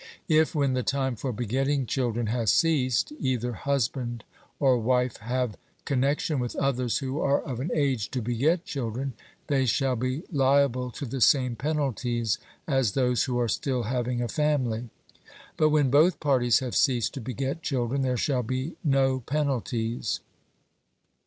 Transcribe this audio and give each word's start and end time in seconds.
If 0.29 0.55
when 0.55 0.73
the 0.73 0.81
time 0.81 1.15
for 1.15 1.31
begetting 1.31 1.85
children 1.85 2.25
has 2.25 2.51
ceased, 2.51 3.13
either 3.19 3.53
husband 3.53 4.23
or 4.59 4.79
wife 4.79 5.17
have 5.17 5.57
connexion 5.85 6.39
with 6.39 6.55
others 6.55 6.97
who 6.97 7.19
are 7.19 7.39
of 7.43 7.59
an 7.59 7.69
age 7.71 8.09
to 8.09 8.19
beget 8.23 8.65
children, 8.65 9.13
they 9.45 9.67
shall 9.67 9.95
be 9.95 10.23
liable 10.31 10.89
to 10.89 11.05
the 11.05 11.21
same 11.21 11.55
penalties 11.55 12.39
as 12.67 12.93
those 12.93 13.25
who 13.25 13.39
are 13.39 13.47
still 13.47 13.83
having 13.83 14.23
a 14.23 14.27
family. 14.27 14.89
But 15.55 15.69
when 15.69 15.91
both 15.91 16.19
parties 16.19 16.61
have 16.61 16.75
ceased 16.75 17.13
to 17.13 17.21
beget 17.21 17.61
children 17.61 18.01
there 18.01 18.17
shall 18.17 18.41
be 18.41 18.77
no 18.83 19.19
penalties. 19.19 20.19